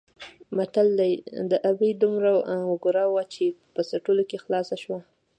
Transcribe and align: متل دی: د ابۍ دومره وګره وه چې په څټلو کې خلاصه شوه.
متل 0.57 0.87
دی: 0.99 1.13
د 1.51 1.53
ابۍ 1.69 1.91
دومره 2.01 2.31
وګره 2.71 3.03
وه 3.13 3.23
چې 3.33 3.45
په 3.73 3.81
څټلو 3.89 4.23
کې 4.29 4.37
خلاصه 4.43 4.75
شوه. 4.83 4.99